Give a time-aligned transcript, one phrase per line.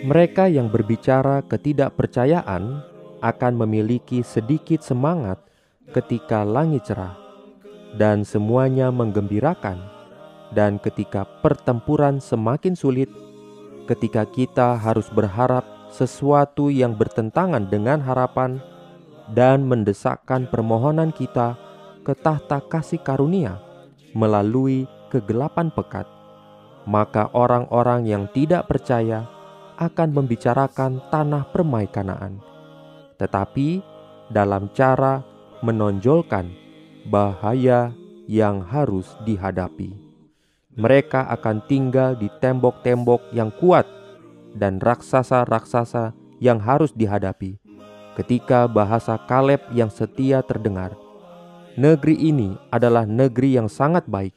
[0.00, 2.80] Mereka yang berbicara ketidakpercayaan
[3.20, 5.36] akan memiliki sedikit semangat
[5.92, 7.20] ketika langit cerah,
[8.00, 9.76] dan semuanya menggembirakan.
[10.56, 13.12] Dan ketika pertempuran semakin sulit,
[13.84, 18.56] ketika kita harus berharap sesuatu yang bertentangan dengan harapan
[19.36, 21.60] dan mendesakkan permohonan kita
[22.08, 23.60] ke tahta kasih karunia
[24.16, 26.08] melalui kegelapan pekat,
[26.88, 29.28] maka orang-orang yang tidak percaya
[29.80, 32.36] akan membicarakan tanah permai Kanaan,
[33.16, 33.80] tetapi
[34.28, 35.24] dalam cara
[35.64, 36.52] menonjolkan
[37.08, 37.88] bahaya
[38.28, 39.96] yang harus dihadapi.
[40.76, 43.88] Mereka akan tinggal di tembok-tembok yang kuat
[44.54, 47.56] dan raksasa-raksasa yang harus dihadapi.
[48.14, 50.92] Ketika bahasa Kaleb yang setia terdengar,
[51.74, 54.36] negeri ini adalah negeri yang sangat baik.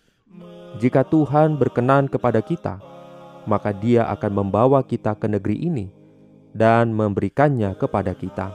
[0.80, 2.93] Jika Tuhan berkenan kepada kita,
[3.46, 5.86] maka Dia akan membawa kita ke negeri ini
[6.54, 8.54] dan memberikannya kepada kita.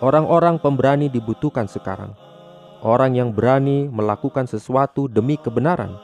[0.00, 2.12] Orang-orang pemberani dibutuhkan sekarang.
[2.84, 5.96] Orang yang berani melakukan sesuatu demi kebenaran.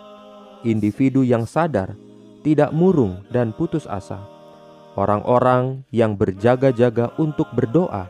[0.65, 1.93] Individu yang sadar,
[2.41, 4.21] tidak murung dan putus asa.
[4.97, 8.09] Orang-orang yang berjaga-jaga untuk berdoa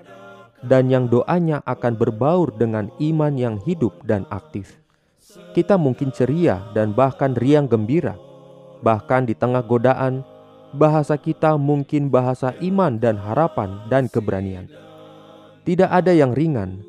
[0.62, 4.78] dan yang doanya akan berbaur dengan iman yang hidup dan aktif.
[5.54, 8.14] Kita mungkin ceria dan bahkan riang gembira
[8.82, 10.26] bahkan di tengah godaan,
[10.74, 14.66] bahasa kita mungkin bahasa iman dan harapan dan keberanian.
[15.62, 16.82] Tidak ada yang ringan,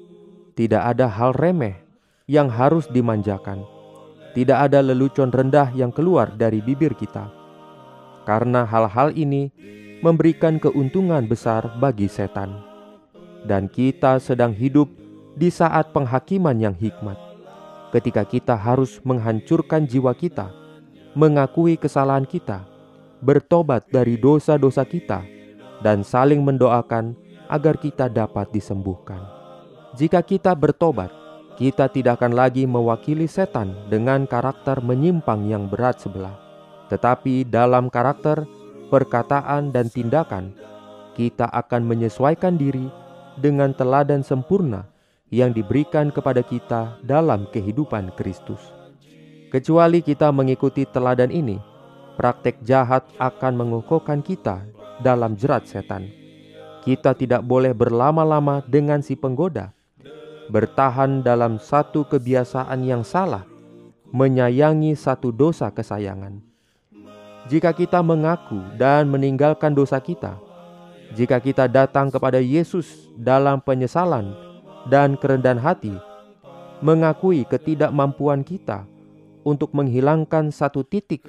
[0.58, 1.78] tidak ada hal remeh
[2.26, 3.62] yang harus dimanjakan,
[4.34, 7.30] tidak ada lelucon rendah yang keluar dari bibir kita,
[8.26, 9.54] karena hal-hal ini
[10.02, 12.66] memberikan keuntungan besar bagi setan,
[13.46, 14.90] dan kita sedang hidup
[15.38, 17.20] di saat penghakiman yang hikmat,
[17.94, 20.63] ketika kita harus menghancurkan jiwa kita
[21.14, 22.66] mengakui kesalahan kita,
[23.22, 25.22] bertobat dari dosa-dosa kita,
[25.86, 27.14] dan saling mendoakan
[27.50, 29.22] agar kita dapat disembuhkan.
[29.94, 31.14] Jika kita bertobat,
[31.54, 36.34] kita tidak akan lagi mewakili setan dengan karakter menyimpang yang berat sebelah,
[36.90, 38.42] tetapi dalam karakter,
[38.90, 40.58] perkataan, dan tindakan,
[41.14, 42.90] kita akan menyesuaikan diri
[43.38, 44.90] dengan teladan sempurna
[45.30, 48.83] yang diberikan kepada kita dalam kehidupan Kristus.
[49.54, 51.62] Kecuali kita mengikuti teladan ini,
[52.18, 54.66] praktek jahat akan mengukuhkan kita
[55.06, 56.10] dalam jerat setan.
[56.82, 59.70] Kita tidak boleh berlama-lama dengan si penggoda,
[60.50, 63.46] bertahan dalam satu kebiasaan yang salah,
[64.10, 66.42] menyayangi satu dosa kesayangan.
[67.46, 70.34] Jika kita mengaku dan meninggalkan dosa kita,
[71.14, 74.34] jika kita datang kepada Yesus dalam penyesalan
[74.90, 75.94] dan kerendahan hati,
[76.82, 78.90] mengakui ketidakmampuan kita
[79.44, 81.28] untuk menghilangkan satu titik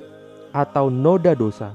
[0.55, 1.75] atau noda dosa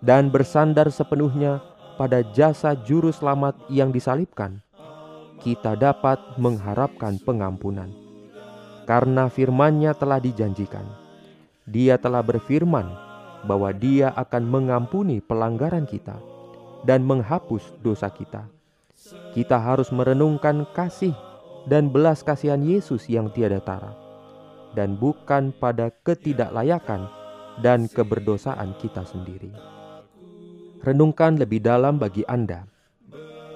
[0.00, 1.60] dan bersandar sepenuhnya
[1.96, 4.60] pada jasa juru selamat yang disalibkan,
[5.40, 7.92] kita dapat mengharapkan pengampunan.
[8.84, 10.84] Karena firman-Nya telah dijanjikan.
[11.64, 12.84] Dia telah berfirman
[13.48, 16.20] bahwa Dia akan mengampuni pelanggaran kita
[16.84, 18.44] dan menghapus dosa kita.
[19.32, 21.16] Kita harus merenungkan kasih
[21.64, 24.03] dan belas kasihan Yesus yang tiada tara
[24.74, 27.06] dan bukan pada ketidaklayakan
[27.62, 29.54] dan keberdosaan kita sendiri.
[30.84, 32.68] Renungkan lebih dalam bagi Anda.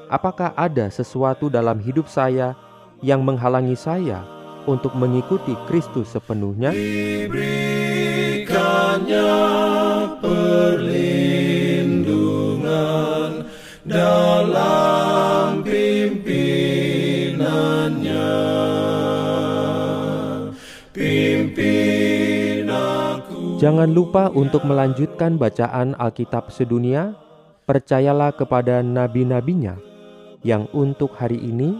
[0.09, 2.57] apakah ada sesuatu dalam hidup saya
[3.05, 4.25] yang menghalangi saya
[4.65, 6.73] untuk mengikuti Kristus sepenuhnya?
[13.89, 18.28] Dalam pimpinannya.
[23.59, 27.19] Jangan lupa untuk melanjutkan bacaan Alkitab sedunia.
[27.67, 29.75] Percayalah kepada nabi-nabinya
[30.47, 31.75] yang untuk hari ini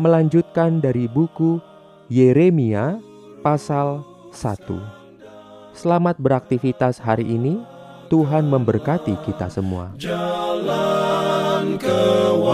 [0.00, 1.60] melanjutkan dari buku
[2.08, 2.96] Yeremia
[3.44, 4.00] pasal
[4.32, 5.76] 1.
[5.76, 7.60] Selamat beraktivitas hari ini.
[8.08, 9.92] Tuhan memberkati kita semua.
[10.00, 12.48] Jalan kewajiban.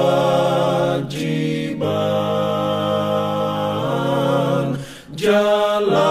[5.15, 6.08] Jalan